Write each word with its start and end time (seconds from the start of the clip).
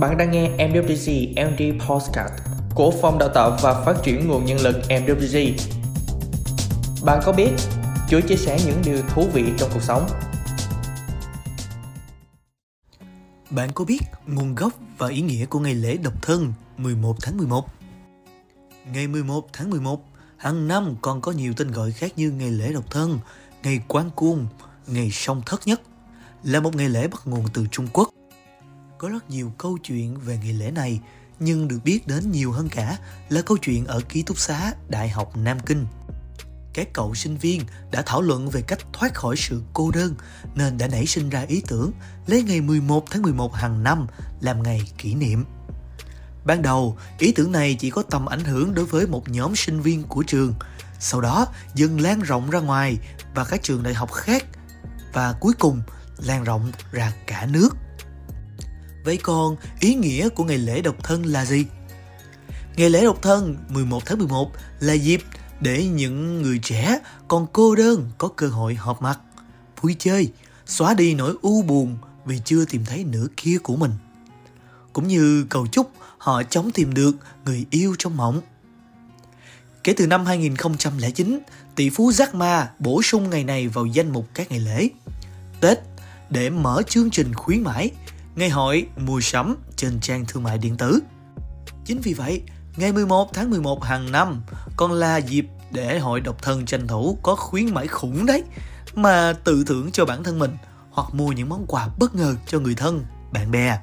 Bạn 0.00 0.16
đang 0.16 0.30
nghe 0.30 0.50
MWG 0.56 1.32
MD 1.50 1.84
Podcast 1.88 2.32
của 2.74 2.90
Phòng 3.02 3.18
Đào 3.18 3.28
tạo 3.34 3.58
và 3.62 3.82
Phát 3.84 3.96
triển 4.02 4.28
Nguồn 4.28 4.44
Nhân 4.44 4.60
lực 4.60 4.76
MWG. 4.88 5.52
Bạn 7.04 7.20
có 7.24 7.32
biết 7.32 7.50
Chúa 8.08 8.20
chia 8.20 8.36
sẻ 8.36 8.60
những 8.66 8.82
điều 8.84 9.02
thú 9.08 9.26
vị 9.32 9.44
trong 9.58 9.70
cuộc 9.74 9.82
sống? 9.82 10.06
Bạn 13.50 13.70
có 13.74 13.84
biết 13.84 14.00
nguồn 14.26 14.54
gốc 14.54 14.72
và 14.98 15.08
ý 15.08 15.20
nghĩa 15.20 15.46
của 15.46 15.60
ngày 15.60 15.74
lễ 15.74 15.96
độc 15.96 16.22
thân 16.22 16.52
11 16.76 17.16
tháng 17.22 17.36
11? 17.36 17.66
Ngày 18.92 19.08
11 19.08 19.46
tháng 19.52 19.70
11 19.70 20.04
hàng 20.36 20.68
năm 20.68 20.96
còn 21.02 21.20
có 21.20 21.32
nhiều 21.32 21.52
tên 21.56 21.70
gọi 21.70 21.92
khác 21.92 22.12
như 22.16 22.30
ngày 22.30 22.50
lễ 22.50 22.72
độc 22.72 22.90
thân, 22.90 23.18
ngày 23.62 23.80
quan 23.88 24.10
cung, 24.16 24.46
ngày 24.86 25.10
song 25.12 25.42
thất 25.46 25.66
nhất 25.66 25.80
là 26.42 26.60
một 26.60 26.76
ngày 26.76 26.88
lễ 26.88 27.08
bắt 27.08 27.26
nguồn 27.26 27.44
từ 27.54 27.66
Trung 27.70 27.86
Quốc. 27.92 28.11
Có 29.02 29.08
rất 29.08 29.30
nhiều 29.30 29.52
câu 29.58 29.78
chuyện 29.78 30.18
về 30.18 30.38
ngày 30.42 30.52
lễ 30.52 30.70
này, 30.70 31.00
nhưng 31.40 31.68
được 31.68 31.78
biết 31.84 32.06
đến 32.06 32.30
nhiều 32.32 32.52
hơn 32.52 32.68
cả 32.68 32.98
là 33.28 33.42
câu 33.42 33.58
chuyện 33.58 33.86
ở 33.86 34.00
ký 34.08 34.22
túc 34.22 34.38
xá 34.38 34.72
Đại 34.88 35.08
học 35.08 35.36
Nam 35.36 35.60
Kinh. 35.60 35.86
Các 36.72 36.88
cậu 36.92 37.14
sinh 37.14 37.36
viên 37.36 37.62
đã 37.90 38.02
thảo 38.06 38.22
luận 38.22 38.50
về 38.50 38.62
cách 38.62 38.78
thoát 38.92 39.14
khỏi 39.14 39.36
sự 39.36 39.62
cô 39.72 39.90
đơn 39.90 40.14
nên 40.54 40.78
đã 40.78 40.88
nảy 40.88 41.06
sinh 41.06 41.30
ra 41.30 41.40
ý 41.48 41.62
tưởng 41.68 41.92
lấy 42.26 42.42
ngày 42.42 42.60
11 42.60 43.10
tháng 43.10 43.22
11 43.22 43.54
hàng 43.54 43.82
năm 43.82 44.06
làm 44.40 44.62
ngày 44.62 44.92
kỷ 44.98 45.14
niệm. 45.14 45.44
Ban 46.44 46.62
đầu, 46.62 46.98
ý 47.18 47.32
tưởng 47.32 47.52
này 47.52 47.76
chỉ 47.80 47.90
có 47.90 48.02
tầm 48.02 48.26
ảnh 48.26 48.44
hưởng 48.44 48.74
đối 48.74 48.84
với 48.84 49.06
một 49.06 49.28
nhóm 49.28 49.56
sinh 49.56 49.80
viên 49.80 50.02
của 50.02 50.22
trường, 50.22 50.54
sau 51.00 51.20
đó 51.20 51.46
dần 51.74 52.00
lan 52.00 52.20
rộng 52.20 52.50
ra 52.50 52.60
ngoài 52.60 52.98
và 53.34 53.44
các 53.44 53.62
trường 53.62 53.82
đại 53.82 53.94
học 53.94 54.12
khác 54.12 54.44
và 55.12 55.34
cuối 55.40 55.52
cùng 55.58 55.82
lan 56.18 56.44
rộng 56.44 56.72
ra 56.92 57.12
cả 57.26 57.46
nước. 57.46 57.68
Vậy 59.04 59.18
còn 59.22 59.56
ý 59.80 59.94
nghĩa 59.94 60.28
của 60.28 60.44
ngày 60.44 60.58
lễ 60.58 60.80
độc 60.80 61.04
thân 61.04 61.26
là 61.26 61.44
gì? 61.44 61.66
Ngày 62.76 62.90
lễ 62.90 63.04
độc 63.04 63.22
thân 63.22 63.56
11 63.68 64.06
tháng 64.06 64.18
11 64.18 64.50
là 64.80 64.92
dịp 64.92 65.22
để 65.60 65.86
những 65.86 66.42
người 66.42 66.58
trẻ 66.62 66.98
còn 67.28 67.46
cô 67.52 67.74
đơn 67.74 68.10
có 68.18 68.28
cơ 68.28 68.48
hội 68.48 68.74
họp 68.74 69.02
mặt, 69.02 69.18
vui 69.80 69.96
chơi, 69.98 70.32
xóa 70.66 70.94
đi 70.94 71.14
nỗi 71.14 71.34
u 71.42 71.62
buồn 71.62 71.98
vì 72.24 72.40
chưa 72.44 72.64
tìm 72.64 72.84
thấy 72.84 73.04
nửa 73.04 73.26
kia 73.36 73.58
của 73.62 73.76
mình. 73.76 73.92
Cũng 74.92 75.08
như 75.08 75.46
cầu 75.50 75.66
chúc 75.66 75.92
họ 76.18 76.42
chóng 76.42 76.70
tìm 76.70 76.94
được 76.94 77.12
người 77.44 77.66
yêu 77.70 77.94
trong 77.98 78.16
mộng. 78.16 78.40
Kể 79.84 79.94
từ 79.96 80.06
năm 80.06 80.26
2009, 80.26 81.40
tỷ 81.74 81.90
phú 81.90 82.10
Jack 82.10 82.36
Ma 82.36 82.70
bổ 82.78 83.02
sung 83.02 83.30
ngày 83.30 83.44
này 83.44 83.68
vào 83.68 83.86
danh 83.86 84.12
mục 84.12 84.28
các 84.34 84.50
ngày 84.50 84.60
lễ. 84.60 84.88
Tết 85.60 85.78
để 86.30 86.50
mở 86.50 86.82
chương 86.88 87.10
trình 87.10 87.34
khuyến 87.34 87.62
mãi, 87.62 87.90
ngày 88.36 88.50
hội 88.50 88.86
mua 88.96 89.20
sắm 89.20 89.56
trên 89.76 90.00
trang 90.00 90.24
thương 90.28 90.42
mại 90.42 90.58
điện 90.58 90.76
tử. 90.76 91.00
Chính 91.84 92.00
vì 92.00 92.14
vậy, 92.14 92.42
ngày 92.76 92.92
11 92.92 93.34
tháng 93.34 93.50
11 93.50 93.84
hàng 93.84 94.12
năm 94.12 94.42
còn 94.76 94.92
là 94.92 95.16
dịp 95.16 95.46
để 95.70 95.98
hội 95.98 96.20
độc 96.20 96.42
thân 96.42 96.66
tranh 96.66 96.86
thủ 96.86 97.18
có 97.22 97.34
khuyến 97.34 97.74
mãi 97.74 97.86
khủng 97.86 98.26
đấy 98.26 98.44
mà 98.94 99.32
tự 99.44 99.64
thưởng 99.64 99.90
cho 99.92 100.04
bản 100.04 100.24
thân 100.24 100.38
mình 100.38 100.56
hoặc 100.90 101.14
mua 101.14 101.32
những 101.32 101.48
món 101.48 101.66
quà 101.66 101.88
bất 101.98 102.14
ngờ 102.14 102.34
cho 102.46 102.60
người 102.60 102.74
thân, 102.74 103.04
bạn 103.32 103.50
bè. 103.50 103.78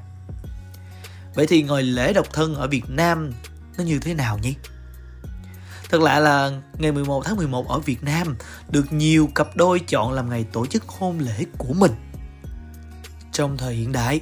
Vậy 1.36 1.48
thì 1.48 1.64
ngồi 1.64 1.84
lễ 1.84 2.14
độc 2.14 2.34
thân 2.34 2.56
ở 2.56 2.68
Việt 2.68 2.90
Nam 2.90 3.32
nó 3.78 3.84
như 3.84 4.00
thế 4.00 4.14
nào 4.14 4.38
nhỉ? 4.38 4.56
Thật 5.90 6.02
lạ 6.02 6.20
là 6.20 6.52
ngày 6.78 6.92
11 6.92 7.26
tháng 7.26 7.36
11 7.36 7.68
ở 7.68 7.80
Việt 7.80 8.04
Nam 8.04 8.36
được 8.70 8.94
nhiều 8.94 9.30
cặp 9.36 9.56
đôi 9.56 9.80
chọn 9.80 10.14
làm 10.14 10.30
ngày 10.30 10.44
tổ 10.44 10.66
chức 10.66 10.88
hôn 10.88 11.20
lễ 11.20 11.46
của 11.58 11.74
mình. 11.74 11.92
Trong 13.32 13.58
thời 13.58 13.76
hiện 13.76 13.92
đại, 13.92 14.22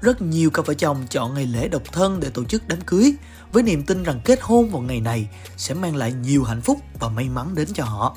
rất 0.00 0.22
nhiều 0.22 0.50
cặp 0.50 0.66
vợ 0.66 0.74
chồng 0.74 1.06
chọn 1.10 1.34
ngày 1.34 1.46
lễ 1.46 1.68
độc 1.68 1.82
thân 1.92 2.20
để 2.20 2.30
tổ 2.30 2.44
chức 2.44 2.68
đám 2.68 2.80
cưới 2.80 3.14
với 3.52 3.62
niềm 3.62 3.82
tin 3.82 4.02
rằng 4.02 4.20
kết 4.24 4.38
hôn 4.42 4.70
vào 4.70 4.82
ngày 4.82 5.00
này 5.00 5.28
sẽ 5.56 5.74
mang 5.74 5.96
lại 5.96 6.12
nhiều 6.12 6.44
hạnh 6.44 6.60
phúc 6.60 6.78
và 7.00 7.08
may 7.08 7.28
mắn 7.28 7.54
đến 7.54 7.68
cho 7.74 7.84
họ. 7.84 8.16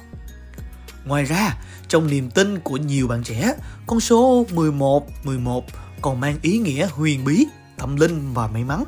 Ngoài 1.05 1.25
ra, 1.25 1.57
trong 1.88 2.07
niềm 2.07 2.29
tin 2.29 2.59
của 2.59 2.77
nhiều 2.77 3.07
bạn 3.07 3.23
trẻ, 3.23 3.53
con 3.88 3.99
số 3.99 4.45
11 4.53 5.07
11 5.23 5.66
còn 6.01 6.19
mang 6.19 6.38
ý 6.41 6.57
nghĩa 6.57 6.88
huyền 6.91 7.25
bí, 7.25 7.45
tâm 7.77 7.95
linh 7.95 8.33
và 8.33 8.47
may 8.47 8.63
mắn. 8.63 8.83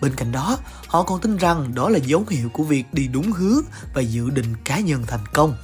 Bên 0.00 0.12
cạnh 0.16 0.32
đó, 0.32 0.58
họ 0.86 1.02
còn 1.02 1.20
tin 1.20 1.36
rằng 1.36 1.74
đó 1.74 1.88
là 1.88 1.98
dấu 1.98 2.24
hiệu 2.30 2.48
của 2.52 2.62
việc 2.62 2.84
đi 2.92 3.08
đúng 3.08 3.32
hướng 3.32 3.62
và 3.94 4.00
dự 4.00 4.30
định 4.30 4.54
cá 4.64 4.80
nhân 4.80 5.04
thành 5.06 5.26
công. 5.32 5.56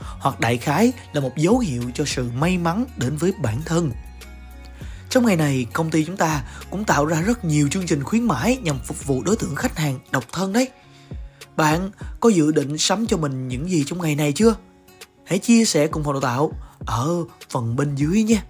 Hoặc 0.00 0.40
đại 0.40 0.58
khái 0.58 0.92
là 1.12 1.20
một 1.20 1.36
dấu 1.36 1.58
hiệu 1.58 1.82
cho 1.94 2.04
sự 2.04 2.30
may 2.30 2.58
mắn 2.58 2.84
đến 2.96 3.16
với 3.16 3.32
bản 3.42 3.60
thân 3.64 3.90
trong 5.10 5.26
ngày 5.26 5.36
này, 5.36 5.66
công 5.72 5.90
ty 5.90 6.04
chúng 6.04 6.16
ta 6.16 6.44
cũng 6.70 6.84
tạo 6.84 7.06
ra 7.06 7.20
rất 7.20 7.44
nhiều 7.44 7.68
chương 7.68 7.86
trình 7.86 8.02
khuyến 8.02 8.22
mãi 8.22 8.58
nhằm 8.62 8.78
phục 8.78 9.06
vụ 9.06 9.22
đối 9.22 9.36
tượng 9.36 9.54
khách 9.54 9.78
hàng 9.78 9.98
độc 10.10 10.24
thân 10.32 10.52
đấy. 10.52 10.68
Bạn 11.56 11.90
có 12.20 12.28
dự 12.28 12.52
định 12.52 12.78
sắm 12.78 13.06
cho 13.06 13.16
mình 13.16 13.48
những 13.48 13.70
gì 13.70 13.84
trong 13.86 14.02
ngày 14.02 14.14
này 14.14 14.32
chưa? 14.32 14.54
Hãy 15.24 15.38
chia 15.38 15.64
sẻ 15.64 15.86
cùng 15.86 16.04
phòng 16.04 16.12
đào 16.12 16.20
tạo 16.20 16.52
ở 16.86 17.08
phần 17.50 17.76
bên 17.76 17.94
dưới 17.94 18.22
nha. 18.22 18.42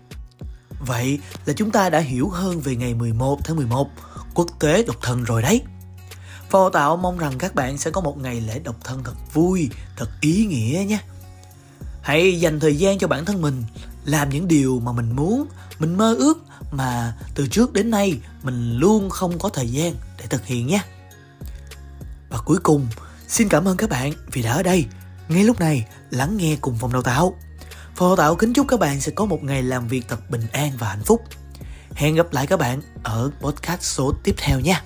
Vậy 0.86 1.18
là 1.46 1.54
chúng 1.56 1.70
ta 1.70 1.90
đã 1.90 1.98
hiểu 1.98 2.28
hơn 2.28 2.60
về 2.60 2.76
ngày 2.76 2.94
11 2.94 3.38
tháng 3.44 3.56
11, 3.56 3.88
quốc 4.34 4.46
tế 4.60 4.82
độc 4.82 4.96
thân 5.02 5.24
rồi 5.24 5.42
đấy. 5.42 5.62
Phòng 6.50 6.62
đào 6.62 6.70
tạo 6.70 6.96
mong 6.96 7.18
rằng 7.18 7.32
các 7.38 7.54
bạn 7.54 7.78
sẽ 7.78 7.90
có 7.90 8.00
một 8.00 8.18
ngày 8.18 8.40
lễ 8.40 8.58
độc 8.58 8.76
thân 8.84 9.04
thật 9.04 9.14
vui, 9.32 9.70
thật 9.96 10.08
ý 10.20 10.46
nghĩa 10.46 10.84
nhé. 10.88 10.98
Hãy 12.02 12.40
dành 12.40 12.60
thời 12.60 12.76
gian 12.76 12.98
cho 12.98 13.08
bản 13.08 13.24
thân 13.24 13.42
mình, 13.42 13.64
làm 14.06 14.30
những 14.30 14.48
điều 14.48 14.80
mà 14.80 14.92
mình 14.92 15.16
muốn, 15.16 15.46
mình 15.78 15.96
mơ 15.96 16.14
ước 16.14 16.38
mà 16.70 17.14
từ 17.34 17.46
trước 17.48 17.72
đến 17.72 17.90
nay 17.90 18.18
mình 18.42 18.78
luôn 18.78 19.10
không 19.10 19.38
có 19.38 19.48
thời 19.48 19.68
gian 19.68 19.94
để 20.18 20.26
thực 20.26 20.46
hiện 20.46 20.66
nhé. 20.66 20.80
Và 22.28 22.38
cuối 22.44 22.58
cùng, 22.62 22.86
xin 23.28 23.48
cảm 23.48 23.68
ơn 23.68 23.76
các 23.76 23.90
bạn 23.90 24.12
vì 24.32 24.42
đã 24.42 24.52
ở 24.52 24.62
đây, 24.62 24.86
ngay 25.28 25.44
lúc 25.44 25.60
này 25.60 25.86
lắng 26.10 26.36
nghe 26.36 26.56
cùng 26.60 26.76
phòng 26.78 26.92
đào 26.92 27.02
tạo. 27.02 27.34
Phòng 27.96 28.08
đào 28.08 28.16
tạo 28.16 28.36
kính 28.36 28.52
chúc 28.52 28.68
các 28.68 28.80
bạn 28.80 29.00
sẽ 29.00 29.12
có 29.12 29.24
một 29.24 29.42
ngày 29.42 29.62
làm 29.62 29.88
việc 29.88 30.08
thật 30.08 30.30
bình 30.30 30.46
an 30.52 30.72
và 30.78 30.88
hạnh 30.88 31.02
phúc. 31.04 31.22
Hẹn 31.94 32.14
gặp 32.14 32.32
lại 32.32 32.46
các 32.46 32.58
bạn 32.58 32.82
ở 33.02 33.30
podcast 33.40 33.82
số 33.82 34.12
tiếp 34.24 34.34
theo 34.38 34.60
nha. 34.60 34.82